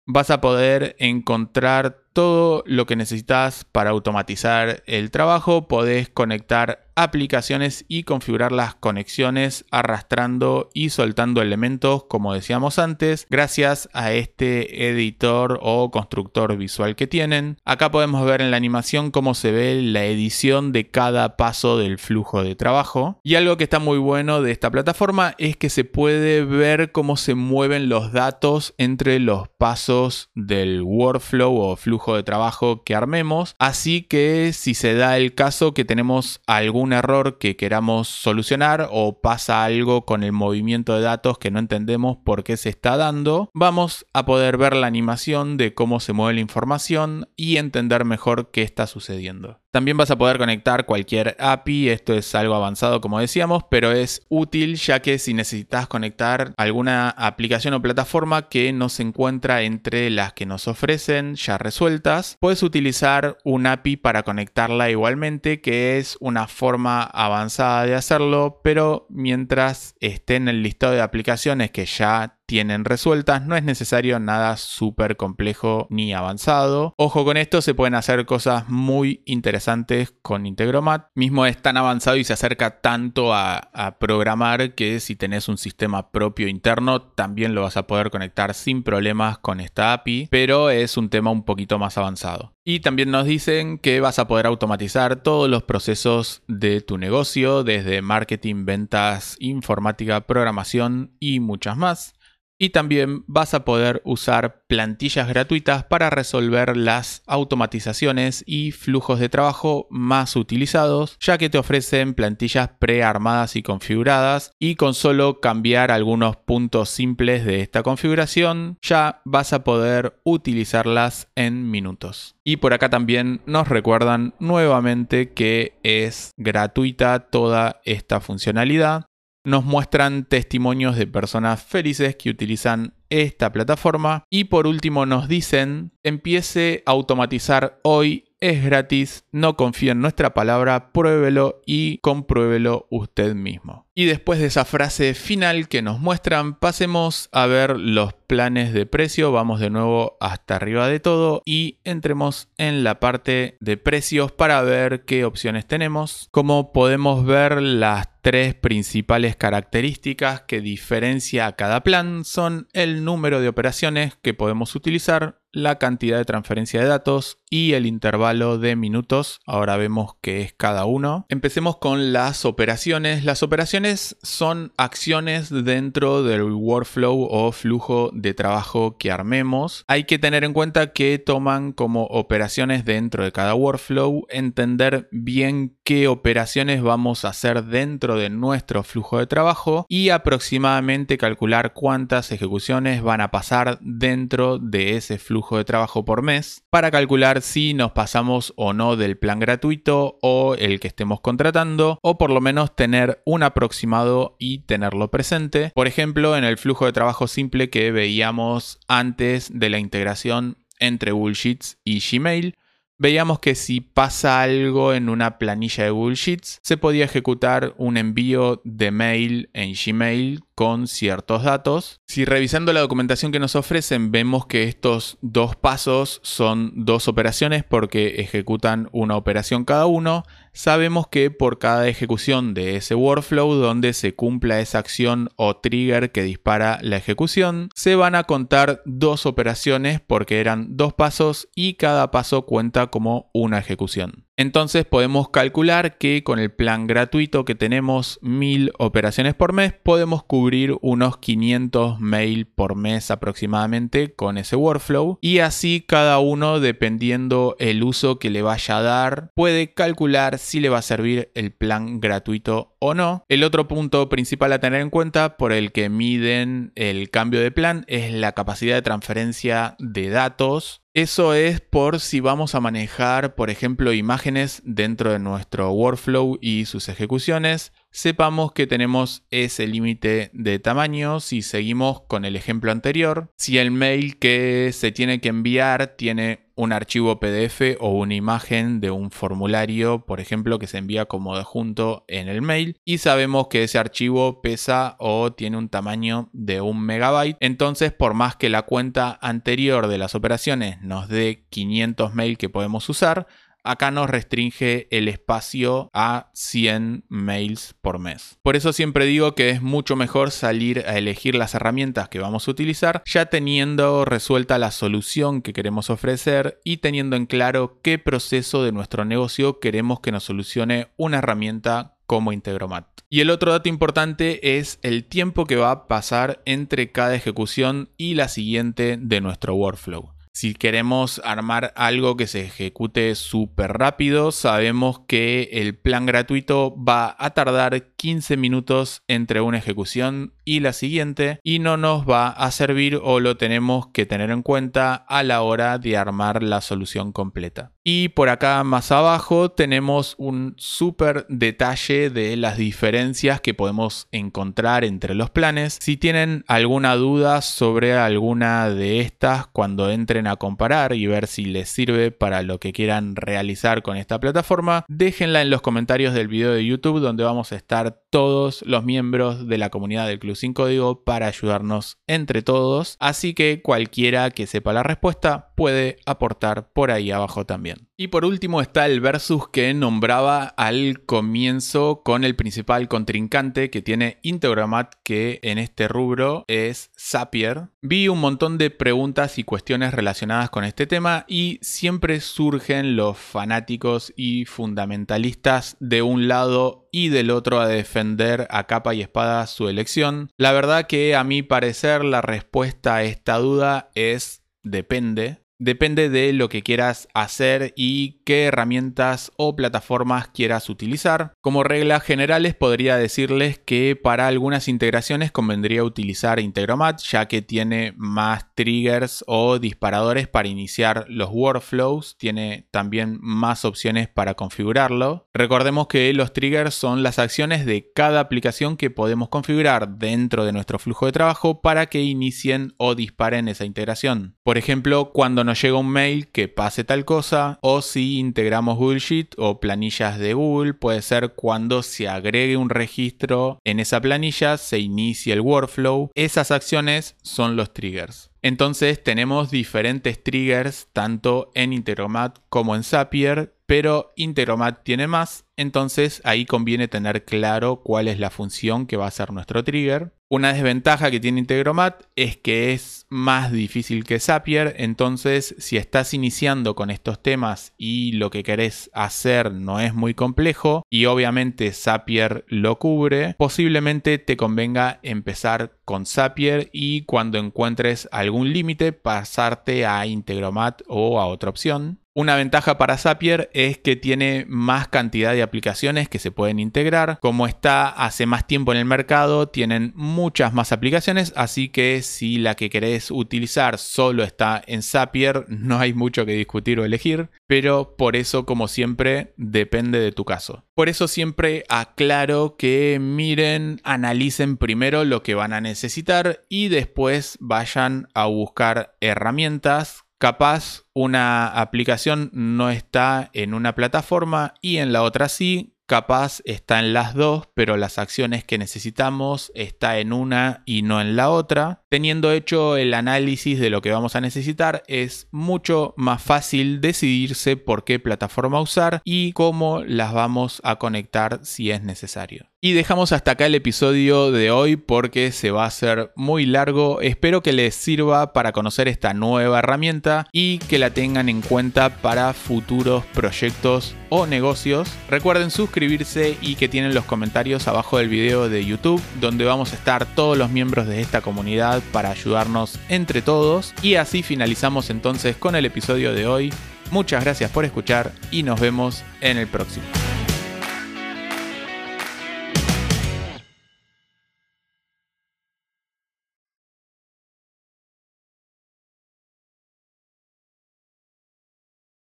vas 0.07 0.31
a 0.31 0.41
poder 0.41 0.97
encontrar 0.99 1.99
todo 2.13 2.63
lo 2.67 2.87
que 2.87 2.97
necesitas 2.97 3.65
para 3.65 3.91
automatizar 3.91 4.83
el 4.87 5.11
trabajo. 5.11 5.69
Podés 5.69 6.09
conectar 6.09 6.87
aplicaciones 6.95 7.85
y 7.89 8.05
configurar 8.05 8.53
las 8.53 8.75
conexiones 8.75 9.65
arrastrando 9.71 10.71
y 10.75 10.91
soltando 10.91 11.43
elementos 11.43 12.05
como 12.05 12.35
decíamos 12.35 12.79
antes 12.79 13.27
gracias 13.31 13.89
a 13.93 14.13
este 14.13 14.89
editor 14.89 15.59
o 15.63 15.91
constructor 15.91 16.57
visual 16.57 16.97
que 16.97 17.07
tienen. 17.07 17.57
Acá 17.65 17.91
podemos 17.91 18.25
ver 18.25 18.41
en 18.41 18.51
la 18.51 18.57
animación 18.57 19.11
cómo 19.11 19.35
se 19.35 19.53
ve 19.53 19.81
la 19.83 20.05
edición 20.05 20.73
de 20.73 20.91
cada 20.91 21.37
paso 21.37 21.79
del 21.79 21.99
flujo 21.99 22.43
de 22.43 22.57
trabajo. 22.57 23.21
Y 23.23 23.37
algo 23.37 23.57
que 23.57 23.65
está 23.65 23.79
muy 23.79 23.99
bueno 23.99 24.43
de 24.43 24.53
esta 24.53 24.71
plataforma 24.71 25.35
es 25.39 25.57
que 25.57 25.71
se 25.71 25.85
puede 25.85 26.45
ver 26.45 26.93
cómo 26.93 27.17
se 27.17 27.35
mueven 27.35 27.89
los 27.89 28.13
datos 28.13 28.75
entre 28.79 29.19
los 29.19 29.49
pasos 29.49 30.31
del 30.35 30.83
workflow 30.83 31.57
o 31.57 31.77
flujo 31.77 32.17
de 32.17 32.23
trabajo 32.23 32.83
que 32.83 32.95
armemos. 32.95 33.55
Así 33.59 34.03
que 34.03 34.53
si 34.53 34.75
se 34.75 34.95
da 34.95 35.17
el 35.17 35.35
caso 35.35 35.75
que 35.75 35.85
tenemos 35.85 36.41
algún 36.47 36.82
error 36.93 37.39
que 37.39 37.57
queramos 37.57 38.09
solucionar 38.09 38.89
o 38.91 39.21
pasa 39.21 39.63
algo 39.65 40.05
con 40.05 40.23
el 40.23 40.33
movimiento 40.33 40.97
de 40.97 41.03
datos 41.03 41.39
que 41.39 41.51
no 41.51 41.59
entendemos 41.59 42.17
por 42.17 42.45
qué 42.45 42.57
se 42.57 42.71
está 42.71 42.97
dando, 42.97 43.51
vamos 43.55 44.07
a 44.13 44.25
poder 44.25 44.57
ver 44.57 44.75
la 44.75 44.87
animación 44.87 45.57
de 45.57 45.75
cómo 45.75 46.01
se 46.01 46.13
mueve 46.13 46.35
la 46.35 46.41
información 46.41 47.29
y 47.37 47.59
entender 47.59 48.05
mejor 48.05 48.51
qué 48.51 48.63
está 48.63 48.87
sucediendo. 48.87 49.62
También 49.73 49.97
vas 49.97 50.11
a 50.11 50.19
poder 50.19 50.37
conectar 50.37 50.85
cualquier 50.85 51.35
API, 51.41 51.89
esto 51.89 52.13
es 52.13 52.35
algo 52.35 52.55
avanzado 52.55 53.01
como 53.01 53.19
decíamos, 53.19 53.65
pero 53.71 53.91
es 53.91 54.21
útil 54.29 54.77
ya 54.77 55.01
que 55.01 55.19
si 55.19 55.33
necesitas 55.33 55.87
conectar 55.87 56.53
alguna 56.59 57.09
aplicación 57.09 57.73
o 57.73 57.81
plataforma 57.81 58.51
que 58.51 58.71
no 58.75 58.91
se 58.91 59.03
encuentra 59.03 59.63
entre 59.63 60.11
las 60.11 60.35
que 60.35 60.45
nos 60.45 60.69
ofrecen 60.69 61.37
ya 61.37 61.57
resueltas, 61.57 62.37
puedes 62.39 62.63
utilizar 62.63 63.39
un 63.45 63.67
API 63.67 63.97
para 63.97 64.25
conectarla 64.25 64.91
igualmente, 64.91 65.63
que 65.63 65.97
es 65.97 66.19
una 66.21 66.49
forma 66.49 67.03
avanzada 67.03 67.87
de 67.87 67.95
hacerlo, 67.95 68.61
pero 68.63 69.07
mientras 69.09 69.95
esté 70.01 70.37
en 70.37 70.49
el 70.49 70.63
listado 70.63 70.93
de 70.93 71.01
aplicaciones 71.01 71.71
que 71.71 71.87
ya 71.87 72.37
tienen 72.53 72.85
resueltas, 72.85 73.47
no 73.47 73.57
es 73.57 73.63
necesario 73.63 74.21
nada 74.21 74.59
súper 74.59 75.17
complejo 75.17 75.87
ni 75.89 76.13
avanzado. 76.13 76.93
Ojo 76.99 77.25
con 77.25 77.39
esto, 77.39 77.63
se 77.63 77.73
pueden 77.73 77.95
hacer 77.95 78.27
cosas 78.27 78.69
muy 78.69 79.23
interesantes 79.25 80.13
con 80.21 80.45
Integromat. 80.45 81.07
Mismo 81.15 81.47
es 81.47 81.57
tan 81.57 81.79
avanzado 81.79 82.19
y 82.19 82.25
se 82.25 82.35
acerca 82.35 82.83
tanto 82.83 83.33
a, 83.33 83.71
programar 83.99 84.75
que 84.75 85.01
si 85.01 85.17
tenés 85.17 85.49
un 85.49 85.57
sistema 85.57 86.11
propio 86.11 86.47
interno, 86.47 87.01
también 87.01 87.55
lo 87.55 87.63
vas 87.63 87.79
a 87.79 87.87
poder 87.87 88.11
conectar 88.11 88.53
sin 88.53 88.83
problemas 88.83 89.39
con 89.39 89.59
esta 89.59 89.95
API, 89.95 90.29
pero 90.31 90.69
es 90.69 90.99
un 90.99 91.09
tema 91.09 91.31
un 91.31 91.45
poquito 91.45 91.79
más 91.79 91.97
avanzado. 91.97 92.53
Y 92.65 92.81
también 92.81 93.11
nos 93.11 93.25
dicen 93.25 93.79
que 93.79 94.01
vas 94.01 94.19
a 94.19 94.29
poder 94.29 94.45
automatizar 94.45 95.23
todos 95.23 95.49
los 95.49 95.63
procesos 95.63 96.43
de 96.49 96.83
tu 96.83 96.99
negocio, 96.99 97.65
desde 97.65 98.03
marketing, 98.03 98.67
ventas, 98.67 99.37
informática, 99.41 100.27
programación 100.27 101.17
y 101.19 101.41
muchas 101.41 101.79
más 101.79 102.15
y 102.63 102.71
también 102.71 103.25
vas 103.27 103.55
a 103.55 103.65
poder 103.65 104.03
usar 104.05 104.63
plantillas 104.69 105.27
gratuitas 105.27 105.83
para 105.83 106.11
resolver 106.11 106.77
las 106.77 107.25
automatizaciones 107.27 108.45
y 108.47 108.71
flujos 108.71 109.19
de 109.19 109.29
trabajo 109.29 109.89
más 109.91 110.37
utilizados, 110.37 111.17
ya 111.19 111.39
que 111.39 111.51
te 111.51 111.59
ofrecen 111.59 112.15
plantillas 112.15 112.71
prearmadas 112.79 113.57
y 113.57 113.65
configuradas 113.65 114.53
y 114.61 114.77
con 114.77 114.95
solo 114.95 115.41
cambiar 115.41 115.91
algunos 115.91 116.37
puntos 116.37 116.89
simples 116.89 117.45
de 117.45 117.63
esta 117.63 117.83
configuración 117.83 118.79
ya 118.81 119.23
vas 119.25 119.53
a 119.53 119.65
poder 119.65 120.21
utilizarlas 120.23 121.27
en 121.35 121.69
minutos. 121.69 122.37
Y 122.45 122.59
por 122.59 122.75
acá 122.75 122.89
también 122.91 123.41
nos 123.45 123.67
recuerdan 123.67 124.35
nuevamente 124.39 125.33
que 125.33 125.81
es 125.83 126.31
gratuita 126.37 127.29
toda 127.29 127.81
esta 127.85 128.21
funcionalidad 128.21 129.07
nos 129.45 129.65
muestran 129.65 130.25
testimonios 130.25 130.97
de 130.97 131.07
personas 131.07 131.63
felices 131.63 132.17
que 132.17 132.31
utilizan 132.31 132.95
esta 133.11 133.53
plataforma 133.53 134.25
y 134.31 134.45
por 134.45 134.67
último 134.67 135.05
nos 135.05 135.29
dicen 135.29 135.93
empiece 136.03 136.83
a 136.87 136.93
automatizar 136.93 137.79
hoy 137.83 138.25
es 138.43 138.65
gratis, 138.65 139.25
no 139.31 139.57
confíe 139.57 139.93
en 139.93 140.01
nuestra 140.01 140.35
palabra, 140.35 140.91
pruébelo 140.91 141.63
y 141.65 141.99
compruébelo 141.99 142.89
usted 142.91 143.37
mismo. 143.37 143.87
Y 143.95 144.07
después 144.07 144.41
de 144.41 144.47
esa 144.47 144.65
frase 144.65 145.15
final 145.15 145.69
que 145.69 145.81
nos 145.81 146.01
muestran, 146.01 146.59
pasemos 146.59 147.29
a 147.31 147.47
ver 147.47 147.79
los 147.79 148.15
planes 148.15 148.73
de 148.73 148.85
precio. 148.85 149.31
Vamos 149.31 149.61
de 149.61 149.71
nuevo 149.71 150.17
hasta 150.19 150.57
arriba 150.57 150.89
de 150.89 150.99
todo 150.99 151.43
y 151.45 151.79
entremos 151.85 152.49
en 152.59 152.83
la 152.83 152.99
parte 152.99 153.59
de 153.61 153.77
precios 153.77 154.33
para 154.33 154.61
ver 154.63 155.05
qué 155.05 155.25
opciones 155.25 155.69
tenemos. 155.69 156.27
Como 156.33 156.73
podemos 156.73 157.25
ver, 157.25 157.63
las 157.63 158.09
tres 158.23 158.55
principales 158.55 159.37
características 159.37 160.43
que 160.43 160.61
diferencia 160.61 161.47
a 161.47 161.57
cada 161.57 161.83
plan 161.83 162.25
son 162.25 162.69
el 162.73 163.05
número 163.05 163.41
de 163.41 163.49
operaciones 163.49 164.15
que 164.23 164.33
podemos 164.33 164.77
utilizar, 164.77 165.42
la 165.53 165.79
cantidad 165.79 166.19
de 166.19 166.25
transferencia 166.25 166.81
de 166.81 166.87
datos 166.87 167.39
y 167.51 167.75
el 167.75 167.85
intervalo 167.85 168.59
de 168.59 168.77
minutos. 168.77 169.41
Ahora 169.47 169.77
vemos 169.77 170.13
qué 170.23 170.41
es 170.41 170.55
cada 170.55 170.87
uno. 170.87 171.27
Empecemos 171.29 171.77
con 171.77 172.13
las 172.13 172.47
operaciones. 172.47 173.25
Las 173.25 173.43
operaciones 173.43 174.17
son 174.23 174.73
acciones 174.79 175.51
dentro 175.51 176.23
del 176.23 176.43
workflow 176.45 177.29
o 177.31 177.53
flujo 177.53 178.11
de 178.15 178.33
trabajo 178.33 178.97
que 178.97 179.11
armemos. 179.11 179.85
Hay 179.87 180.05
que 180.05 180.19
tener 180.19 180.45
en 180.45 180.55
cuenta 180.55 180.93
que 180.93 181.19
toman 181.19 181.73
como 181.73 182.05
operaciones 182.05 182.87
dentro 182.87 183.25
de 183.25 183.33
cada 183.33 183.55
workflow, 183.55 184.27
entender 184.31 185.09
bien 185.13 185.77
qué 185.85 186.09
operaciones 186.09 186.83
vamos 186.83 187.27
a 187.27 187.29
hacer 187.29 187.65
dentro 187.65 188.17
de 188.17 188.31
nuestro 188.31 188.83
flujo 188.83 189.19
de 189.19 189.27
trabajo 189.27 189.85
y 189.89 190.09
aproximadamente 190.09 191.19
calcular 191.19 191.75
cuántas 191.75 192.33
ejecuciones 192.33 193.03
van 193.03 193.21
a 193.21 193.31
pasar 193.31 193.79
dentro 193.83 194.59
de 194.59 194.97
ese 194.97 195.19
flujo 195.19 195.42
de 195.51 195.65
trabajo 195.65 196.05
por 196.05 196.23
mes 196.23 196.65
para 196.71 196.91
calcular 196.91 197.43
si 197.43 197.75
nos 197.75 197.93
pasamos 197.93 198.53
o 198.57 198.73
no 198.73 198.97
del 198.97 199.19
plan 199.19 199.39
gratuito 199.39 200.19
o 200.23 200.55
el 200.55 200.81
que 200.81 200.89
estemos 200.89 201.21
contratando 201.21 201.99
o 202.03 202.19
por 202.19 202.31
lo 202.31 202.41
menos 202.41 202.75
tener 202.75 203.23
un 203.27 203.43
aproximado 203.43 204.37
y 204.39 204.61
tenerlo 204.61 205.11
presente. 205.11 205.73
Por 205.75 205.87
ejemplo, 205.87 206.37
en 206.37 206.45
el 206.45 206.59
flujo 206.59 206.87
de 206.87 206.93
trabajo 206.93 207.27
simple 207.27 207.71
que 207.71 207.93
veíamos 207.93 208.79
antes 208.89 209.51
de 209.53 209.71
la 209.71 209.79
integración 209.79 210.59
entre 210.79 211.13
Google 211.13 211.35
Sheets 211.35 211.79
y 211.85 212.01
Gmail, 212.01 212.57
veíamos 212.99 213.41
que 213.41 213.57
si 213.57 213.81
pasa 213.81 214.43
algo 214.43 214.95
en 214.95 215.09
una 215.09 215.39
planilla 215.39 215.85
de 215.85 215.91
Google 215.91 216.15
Sheets, 216.15 216.61
se 216.63 216.77
podía 216.77 217.05
ejecutar 217.05 217.75
un 217.77 217.97
envío 217.97 218.61
de 218.65 218.93
mail 218.93 219.51
en 219.55 219.75
Gmail 219.75 220.41
con 220.63 220.87
ciertos 220.87 221.43
datos. 221.43 222.01
Si 222.07 222.25
revisando 222.25 222.73
la 222.73 222.79
documentación 222.79 223.33
que 223.33 223.41
nos 223.41 223.57
ofrecen 223.57 224.13
vemos 224.13 224.47
que 224.47 224.63
estos 224.63 225.19
dos 225.21 225.57
pasos 225.57 226.21
son 226.23 226.71
dos 226.77 227.09
operaciones 227.09 227.65
porque 227.65 228.21
ejecutan 228.21 228.89
una 228.93 229.17
operación 229.17 229.65
cada 229.65 229.87
uno, 229.87 230.23
sabemos 230.53 231.09
que 231.09 231.33
por 231.33 231.59
cada 231.59 231.89
ejecución 231.89 232.55
de 232.55 232.77
ese 232.77 232.95
workflow 232.95 233.55
donde 233.55 233.93
se 233.93 234.15
cumpla 234.15 234.61
esa 234.61 234.79
acción 234.79 235.31
o 235.35 235.57
trigger 235.57 236.13
que 236.13 236.23
dispara 236.23 236.79
la 236.81 236.97
ejecución, 236.97 237.69
se 237.75 237.97
van 237.97 238.15
a 238.15 238.23
contar 238.23 238.83
dos 238.85 239.27
operaciones 239.27 240.01
porque 240.01 240.39
eran 240.39 240.77
dos 240.77 240.93
pasos 240.93 241.49
y 241.57 241.75
cada 241.75 242.13
paso 242.13 242.47
cuenta 242.47 242.87
como 242.87 243.33
una 243.35 243.59
ejecución. 243.59 244.27
Entonces 244.43 244.85
podemos 244.85 245.29
calcular 245.29 245.99
que 245.99 246.25
con 246.25 246.41
el 246.41 246.51
plan 246.51 246.89
gratuito 246.89 247.45
que 247.45 247.55
tenemos 247.55 248.19
1000 248.23 248.73
operaciones 248.77 249.37
por 249.37 249.53
mes, 249.53 249.73
podemos 249.73 250.25
cubrir 250.25 250.75
unos 250.81 251.19
500 251.19 252.01
mail 252.01 252.47
por 252.47 252.75
mes 252.75 253.13
aproximadamente 253.13 254.15
con 254.15 254.39
ese 254.39 254.57
workflow. 254.57 255.17
Y 255.21 255.39
así 255.39 255.85
cada 255.87 256.19
uno, 256.19 256.59
dependiendo 256.59 257.55
el 257.61 257.85
uso 257.85 258.19
que 258.19 258.31
le 258.31 258.43
vaya 258.43 258.79
a 258.79 258.83
dar, 258.83 259.31
puede 259.37 259.75
calcular 259.75 260.39
si 260.39 260.59
le 260.59 260.71
va 260.71 260.79
a 260.79 260.83
servir 260.83 261.31
el 261.37 261.53
plan 261.53 262.01
gratuito 262.01 262.75
o 262.81 262.95
no. 262.95 263.25
El 263.29 263.45
otro 263.45 263.69
punto 263.69 264.09
principal 264.09 264.53
a 264.53 264.59
tener 264.59 264.81
en 264.81 264.91
cuenta 264.91 265.37
por 265.37 265.53
el 265.53 265.71
que 265.71 265.89
miden 265.89 266.73
el 266.75 267.11
cambio 267.11 267.41
de 267.41 267.53
plan 267.53 267.85
es 267.87 268.13
la 268.13 268.33
capacidad 268.33 268.75
de 268.75 268.83
transferencia 268.83 269.77
de 269.79 270.11
datos 270.11 270.82
eso 270.95 271.33
es 271.33 271.61
por 271.61 272.01
si 272.01 272.21
vamos 272.21 272.55
a 272.55 272.61
manejar, 272.61 273.35
por 273.35 273.49
ejemplo, 273.49 273.95
imágenes 273.95 274.61
dentro 274.65 275.11
de 275.11 275.19
nuestro 275.19 275.71
workflow 275.73 276.39
y 276.41 276.67
sus 276.67 276.89
ejecuciones. 276.89 277.73
Sepamos 277.95 278.53
que 278.53 278.67
tenemos 278.67 279.23
ese 279.31 279.67
límite 279.67 280.31
de 280.33 280.59
tamaño 280.59 281.21
si 281.21 281.43
seguimos 281.43 282.01
con 282.09 282.25
el 282.25 282.37
ejemplo 282.37 282.73
anterior. 282.73 283.31
Si 283.37 283.59
el 283.59 283.71
mail 283.71 284.19
que 284.19 284.71
se 284.73 284.93
tiene 284.93 285.21
que 285.21 285.29
enviar 285.29 285.89
tiene 285.89 286.51
un 286.55 286.73
archivo 286.73 287.21
PDF 287.21 287.77
o 287.81 287.91
una 287.91 288.15
imagen 288.15 288.81
de 288.81 288.91
un 288.91 289.11
formulario, 289.11 290.07
por 290.07 290.21
ejemplo, 290.21 290.59
que 290.59 290.67
se 290.67 290.79
envía 290.79 291.05
como 291.05 291.35
adjunto 291.35 292.07
en 292.09 292.29
el 292.29 292.41
mail 292.41 292.79
y 292.85 292.99
sabemos 292.99 293.49
que 293.49 293.65
ese 293.65 293.79
archivo 293.79 294.41
pesa 294.41 294.97
o 294.99 295.35
tiene 295.35 295.59
un 295.59 295.69
tamaño 295.69 296.31
de 296.33 296.63
un 296.63 296.81
megabyte, 296.81 297.37
entonces 297.41 297.93
por 297.93 298.15
más 298.15 298.37
que 298.37 298.49
la 298.49 298.63
cuenta 298.63 299.19
anterior 299.21 299.87
de 299.87 299.99
las 299.99 300.15
operaciones 300.15 300.81
nos 300.81 301.09
dé 301.09 301.45
500 301.51 302.15
mail 302.15 302.39
que 302.39 302.49
podemos 302.49 302.89
usar, 302.89 303.27
acá 303.65 303.91
nos 303.91 304.09
restringe 304.09 304.89
el 304.91 305.09
espacio 305.09 305.91
a 305.93 306.31
100 306.35 307.05
mails 307.09 307.75
por 307.81 307.99
mes. 307.99 308.39
Por 308.43 308.57
eso 308.57 308.73
siempre 308.73 309.07
digo 309.07 309.35
que 309.35 309.51
es 309.51 309.63
mucho 309.63 309.97
mejor 309.97 310.31
salir 310.31 310.85
a 310.87 310.99
elegir 310.99 311.35
las 311.35 311.55
herramientas 311.55 312.09
que 312.09 312.19
vamos 312.19 312.47
a 312.47 312.51
utilizar 312.51 313.03
ya 313.07 313.27
teniendo 313.27 314.05
resuelta 314.05 314.59
la 314.59 314.71
solución 314.71 315.43
que 315.43 315.53
queremos 315.53 315.91
ofrecer 315.91 316.61
y 316.65 316.79
teniendo 316.79 317.17
en 317.17 317.27
claro 317.27 317.81
qué 317.83 317.99
proceso 317.99 318.63
de 318.65 318.73
nuestro 318.73 319.05
negocio 319.05 319.61
queremos 319.61 320.01
que 320.01 320.13
nos 320.13 320.25
solucione 320.25 320.89
una 320.97 321.19
herramienta 321.19 321.97
como 322.07 322.33
Integromat. 322.33 322.87
Y 323.09 323.21
el 323.21 323.31
otro 323.31 323.53
dato 323.53 323.69
importante 323.69 324.59
es 324.59 324.79
el 324.83 325.05
tiempo 325.05 325.47
que 325.47 325.57
va 325.57 325.71
a 325.71 325.89
pasar 325.89 326.43
entre 326.45 326.93
cada 326.93 327.15
ejecución 327.15 327.91
y 327.97 328.15
la 328.15 328.29
siguiente 328.29 328.99
de 329.01 329.21
nuestro 329.21 329.55
workflow. 329.55 330.12
Si 330.35 330.55
queremos 330.55 331.21
armar 331.25 331.75
algo 331.77 332.17
que 332.17 332.27
se 332.27 332.47
ejecute 332.47 333.15
súper 333.17 333.75
rápido, 333.75 334.33
sabemos 334.33 335.01
que 335.07 335.51
el 335.53 335.77
plan 335.77 336.07
gratuito 336.07 336.75
va 336.75 337.15
a 337.19 337.35
tardar 337.35 337.93
15 337.97 338.39
minutos 338.39 339.03
entre 339.09 339.43
una 339.43 339.59
ejecución 339.59 340.33
y 340.47 340.61
la 340.61 340.73
siguiente 340.73 341.39
y 341.45 341.59
no 341.59 341.77
nos 341.77 342.09
va 342.09 342.29
a 342.29 342.51
servir 342.51 342.99
o 343.03 343.21
lo 343.21 343.37
tenemos 343.37 343.89
que 343.89 344.07
tener 344.07 344.31
en 344.31 344.43
cuenta 344.43 344.95
a 344.95 345.23
la 345.23 345.43
hora 345.43 345.79
de 345.79 345.99
armar 345.99 346.43
la 346.43 346.63
solución 346.63 347.13
completa. 347.13 347.73
Y 347.85 348.11
por 348.11 348.29
acá 348.29 348.63
más 348.63 348.93
abajo 348.93 349.51
tenemos 349.51 350.15
un 350.17 350.55
súper 350.57 351.27
detalle 351.29 352.11
de 352.11 352.37
las 352.37 352.57
diferencias 352.57 353.41
que 353.41 353.55
podemos 353.55 354.07
encontrar 354.13 354.85
entre 354.85 355.17
los 355.17 355.31
planes. 355.31 355.79
Si 355.81 355.97
tienen 355.97 356.45
alguna 356.47 356.95
duda 356.95 357.43
sobre 357.43 357.95
alguna 357.95 358.71
de 358.71 359.01
estas 359.01 359.49
cuando 359.49 359.91
entren 359.91 360.29
a 360.29 360.37
comparar 360.37 360.93
y 360.93 361.09
ver 361.09 361.27
si 361.27 361.45
les 361.45 361.71
sirve 361.71 362.13
para 362.13 362.43
lo 362.43 362.61
que 362.61 362.73
quieran 362.73 363.17
realizar 363.17 363.83
con 363.83 363.97
esta 363.97 364.21
plataforma, 364.21 364.85
déjenla 364.87 365.43
en 365.43 365.51
los 365.51 365.61
comentarios 365.61 366.15
del 366.15 366.29
video 366.29 366.53
de 366.53 366.65
YouTube 366.65 367.01
donde 367.01 367.25
vamos 367.25 367.51
a 367.51 367.57
estar 367.57 368.01
todos 368.11 368.63
los 368.63 368.85
miembros 368.85 369.49
de 369.49 369.59
la 369.59 369.71
comunidad 369.71 370.07
del 370.07 370.21
Club 370.21 370.37
Sin 370.37 370.53
Código 370.53 371.03
para 371.03 371.27
ayudarnos 371.27 371.97
entre 372.07 372.43
todos. 372.43 372.97
Así 373.01 373.35
que 373.35 373.61
cualquiera 373.61 374.31
que 374.31 374.47
sepa 374.47 374.73
la 374.73 374.85
respuesta 374.85 375.53
puede 375.57 375.97
aportar 376.07 376.73
por 376.73 376.93
ahí 376.93 377.11
abajo 377.11 377.45
también. 377.45 377.72
Y 377.97 378.09
por 378.09 378.25
último 378.25 378.61
está 378.61 378.87
el 378.87 379.01
versus 379.01 379.49
que 379.49 379.75
nombraba 379.75 380.45
al 380.45 381.05
comienzo 381.05 382.03
con 382.05 382.25
el 382.25 382.35
principal 382.37 382.89
contrincante 382.89 383.71
que 383.71 383.83
tiene 383.83 384.19
Integromat, 384.23 384.95
que 385.05 385.41
en 385.43 385.59
este 385.59 385.89
rubro 385.89 386.45
es 386.49 386.91
Zapier. 386.99 387.69
Vi 387.81 388.09
un 388.09 388.21
montón 388.21 388.59
de 388.59 388.71
preguntas 388.71 389.39
y 389.39 389.45
cuestiones 389.45 389.95
relacionadas 389.95 390.51
con 390.51 390.65
este 390.65 390.87
tema 390.87 391.25
y 391.29 391.59
siempre 391.63 392.21
surgen 392.21 392.97
los 392.97 393.19
fanáticos 393.19 394.13
y 394.17 394.45
fundamentalistas 394.45 395.77
de 395.81 396.03
un 396.03 396.29
lado 396.29 396.89
y 396.93 397.09
del 397.09 397.31
otro 397.31 397.61
a 397.61 397.69
defender 397.69 398.47
a 398.51 398.67
capa 398.67 398.95
y 398.95 399.01
espada 399.01 399.47
su 399.47 399.69
elección. 399.69 400.31
La 400.37 400.53
verdad 400.53 400.87
que 400.87 401.17
a 401.17 401.25
mi 401.25 401.43
parecer 401.43 402.05
la 402.05 402.21
respuesta 402.21 402.97
a 402.97 403.05
esta 403.05 403.39
duda 403.39 403.91
es 403.95 404.43
depende. 404.63 405.42
Depende 405.65 406.09
de 406.09 406.33
lo 406.33 406.49
que 406.49 406.65
quieras 406.65 407.07
hacer 407.15 407.73
y 407.77 408.21
qué 408.25 408.47
herramientas 408.47 409.31
o 409.37 409.55
plataformas 409.55 410.27
quieras 410.27 410.69
utilizar. 410.69 411.35
Como 411.41 411.63
reglas 411.63 412.03
generales 412.03 412.57
podría 412.57 412.97
decirles 412.97 413.61
que 413.61 413.95
para 413.95 414.27
algunas 414.27 414.67
integraciones 414.67 415.31
convendría 415.31 415.85
utilizar 415.85 416.41
Integromat 416.41 417.01
ya 417.01 417.29
que 417.29 417.43
tiene 417.43 417.95
más 417.97 418.53
triggers 418.57 419.23
o 419.29 419.61
disparadores 419.61 420.27
para 420.27 420.49
iniciar 420.49 421.07
los 421.09 421.31
workflows, 421.31 422.17
tiene 422.19 422.67
también 422.73 423.21
más 423.21 423.65
opciones 423.65 424.09
para 424.09 424.35
configurarlo. 424.35 425.29
Recordemos 425.33 425.87
que 425.87 426.13
los 426.13 426.33
triggers 426.33 426.75
son 426.75 427.05
las 427.05 427.21
acciones 427.21 427.67
de 427.67 427.89
cada 427.95 428.19
aplicación 428.19 428.77
que 428.77 428.91
podemos 428.91 429.29
configurar 429.29 429.91
dentro 429.91 430.45
de 430.45 430.51
nuestro 430.51 430.81
flujo 430.81 431.07
de 431.07 431.13
trabajo 431.13 431.61
para 431.61 431.87
que 431.87 432.03
inicien 432.03 432.75
o 432.79 432.97
disparen 432.97 433.47
esa 433.47 433.65
integración. 433.65 434.35
Por 434.43 434.59
ejemplo, 434.59 435.13
cuando 435.13 435.45
nos 435.45 435.52
llega 435.55 435.77
un 435.77 435.89
mail 435.89 436.29
que 436.29 436.49
pase 436.49 436.85
tal 436.85 437.05
cosa 437.05 437.59
o 437.63 437.83
si 437.83 438.19
integramos 438.19 438.79
Google 438.79 439.01
Sheet 439.01 439.35
o 439.39 439.61
planillas 439.61 440.19
de 440.19 440.35
Google, 440.35 440.75
puede 440.75 441.03
ser 441.03 441.35
cuando 441.35 441.83
se 441.83 442.09
agregue 442.09 442.57
un 442.57 442.71
registro 442.71 443.59
en 443.65 443.81
esa 443.81 444.01
planilla, 444.01 444.57
se 444.57 444.79
inicie 444.79 445.33
el 445.33 445.41
workflow. 445.41 446.11
Esas 446.15 446.51
acciones 446.51 447.17
son 447.23 447.57
los 447.57 447.73
triggers. 447.73 448.32
Entonces 448.43 449.03
tenemos 449.03 449.51
diferentes 449.51 450.23
triggers 450.23 450.89
tanto 450.93 451.53
en 451.55 451.73
Integromat 451.73 452.41
como 452.49 452.75
en 452.75 452.83
Zapier, 452.83 453.55
pero 453.67 454.13
Integromat 454.17 454.83
tiene 454.83 455.07
más, 455.07 455.47
entonces 455.57 456.21
ahí 456.25 456.45
conviene 456.45 456.89
tener 456.89 457.25
claro 457.25 457.83
cuál 457.83 458.09
es 458.09 458.19
la 458.19 458.31
función 458.31 458.87
que 458.87 458.97
va 458.97 459.07
a 459.07 459.11
ser 459.11 459.33
nuestro 459.33 459.65
trigger. 459.65 460.13
Una 460.29 460.53
desventaja 460.53 461.11
que 461.11 461.21
tiene 461.21 461.41
Integromat 461.41 462.05
es 462.17 462.37
que 462.37 462.73
es 462.73 463.07
más 463.11 463.53
difícil 463.53 464.05
que 464.05 464.19
Zapier, 464.19 464.75
entonces 464.79 465.55
si 465.59 465.77
estás 465.77 466.15
iniciando 466.15 466.75
con 466.75 466.91
estos 466.91 467.23
temas 467.23 467.75
y 467.77 468.13
lo 468.13 468.31
que 468.31 468.43
querés 468.43 468.91
hacer 468.95 469.53
no 469.53 469.79
es 469.79 469.95
muy 469.95 470.15
complejo 470.15 470.85
y 470.91 471.05
obviamente 471.05 471.73
Zapier 471.73 472.45
lo 472.49 472.79
cubre, 472.79 473.35
posiblemente 473.39 474.19
te 474.19 474.37
convenga 474.37 475.01
empezar 475.03 475.79
con 475.93 476.07
Zapier 476.07 476.71
y 476.73 477.03
cuando 477.03 477.37
encuentres 477.37 478.09
algún 478.13 478.51
límite 478.51 478.95
pasarte 478.95 479.85
a 479.85 480.07
Integromat 480.07 480.81
o 480.89 481.21
a 481.21 481.27
otra 481.27 481.51
opción. 481.51 481.99
Una 482.15 482.37
ventaja 482.37 482.77
para 482.77 482.99
Zapier 482.99 483.49
es 483.55 483.79
que 483.79 483.97
tiene 483.97 484.45
más 484.47 484.89
cantidad 484.89 485.33
de 485.33 485.43
aplicaciones 485.43 486.11
que 486.11 486.19
se 486.19 486.31
pueden 486.31 486.59
integrar. 486.59 487.19
Como 487.23 487.47
está 487.47 487.89
hace 487.89 488.27
más 488.27 488.47
tiempo 488.47 488.73
en 488.73 488.79
el 488.79 488.85
mercado, 488.85 489.49
tienen 489.49 489.93
muchas 489.95 490.53
más 490.53 490.73
aplicaciones, 490.73 491.33
así 491.37 491.71
que 491.71 492.03
si 492.03 492.37
la 492.37 492.55
que 492.55 492.69
querés 492.69 493.11
utilizar 493.11 493.79
solo 493.79 494.25
está 494.25 494.63
en 494.67 494.83
Zapier, 494.83 495.47
no 495.49 495.79
hay 495.79 495.95
mucho 495.95 496.27
que 496.27 496.33
discutir 496.33 496.79
o 496.81 496.85
elegir, 496.85 497.31
pero 497.47 497.97
por 497.97 498.15
eso, 498.15 498.45
como 498.45 498.69
siempre, 498.69 499.33
depende 499.39 499.99
de 499.99 500.13
tu 500.13 500.27
caso. 500.27 500.67
Por 500.75 500.91
eso 500.91 501.09
siempre 501.09 501.65
aclaro 501.71 502.57
que 502.59 502.99
miren, 503.01 503.81
analicen 503.85 504.59
primero 504.59 505.07
lo 505.07 505.23
que 505.23 505.35
van 505.35 505.55
a 505.55 505.63
necesitar 505.63 506.45
y 506.51 506.69
después 506.69 507.39
vayan 507.41 508.09
a 508.13 508.27
buscar 508.27 508.97
herramientas 509.01 510.05
capaz 510.23 510.85
una 510.95 511.49
aplicación 511.49 512.31
no 512.33 512.71
está 512.71 513.29
en 513.33 513.55
una 513.55 513.75
plataforma 513.75 514.55
y 514.61 514.77
en 514.77 514.93
la 514.93 515.03
otra 515.03 515.29
sí, 515.29 515.75
capaz 515.87 516.43
está 516.45 516.79
en 516.79 516.93
las 516.93 517.15
dos, 517.15 517.49
pero 517.55 517.77
las 517.77 517.99
acciones 517.99 518.45
que 518.45 518.57
necesitamos 518.57 519.51
está 519.57 519.99
en 519.99 520.13
una 520.13 520.63
y 520.65 520.83
no 520.83 521.01
en 521.01 521.17
la 521.17 521.29
otra. 521.29 521.83
Teniendo 521.89 522.31
hecho 522.31 522.77
el 522.77 522.95
análisis 522.95 523.59
de 523.59 523.71
lo 523.71 523.83
que 523.83 523.91
vamos 523.91 524.15
a 524.15 524.21
necesitar, 524.21 524.85
es 524.87 525.27
mucho 525.33 525.93
más 525.97 526.23
fácil 526.23 526.81
decidirse 526.81 527.57
por 527.57 527.83
qué 527.83 527.99
plataforma 527.99 528.61
usar 528.61 529.03
y 529.05 529.33
cómo 529.33 529.83
las 529.83 530.13
vamos 530.13 530.61
a 530.63 530.77
conectar 530.77 531.41
si 531.43 531.73
es 531.73 531.83
necesario. 531.83 532.52
Y 532.65 532.75
dejamos 532.75 533.11
hasta 533.11 533.33
acá 533.33 533.47
el 533.47 533.57
episodio 533.57 534.31
de 534.31 534.53
hoy 534.53 534.77
porque 534.77 535.33
se 535.33 535.51
va 535.51 535.65
a 535.65 535.67
hacer 535.67 536.13
muy 536.15 536.47
largo. 536.47 537.01
Espero 537.01 537.43
que 537.43 537.53
les 537.53 537.75
sirva 537.75 538.33
para 538.33 538.53
conocer 538.53 538.87
esta 538.87 539.15
nueva 539.15 539.59
herramienta 539.59 540.29
y 540.31 540.59
que 540.59 540.79
la 540.79 540.91
tengan 540.91 541.29
en 541.29 541.41
cuenta 541.41 541.97
para 541.97 542.33
futuros 542.35 543.05
proyectos 543.15 543.97
o 544.11 544.27
negocios. 544.27 544.89
Recuerden 545.11 545.51
suscribirse 545.51 546.39
y 546.41 546.55
que 546.55 546.69
tienen 546.69 546.95
los 546.95 547.05
comentarios 547.05 547.67
abajo 547.67 547.99
del 547.99 548.09
video 548.09 548.49
de 548.49 548.65
YouTube 548.65 549.03
donde 549.21 549.45
vamos 549.45 549.73
a 549.73 549.75
estar 549.75 550.07
todos 550.15 550.39
los 550.39 550.49
miembros 550.49 550.87
de 550.87 551.01
esta 551.01 551.21
comunidad 551.21 551.83
para 551.91 552.13
ayudarnos 552.13 552.79
entre 552.89 553.23
todos. 553.23 553.75
Y 553.83 553.97
así 553.97 554.23
finalizamos 554.23 554.89
entonces 554.89 555.37
con 555.37 555.57
el 555.57 555.65
episodio 555.65 556.15
de 556.15 556.29
hoy. 556.29 556.55
Muchas 556.93 557.25
gracias 557.25 557.51
por 557.51 557.65
escuchar 557.65 558.13
y 558.31 558.45
nos 558.45 558.61
vemos 558.61 559.03
en 559.21 559.37
el 559.37 559.49
próximo. 559.49 560.02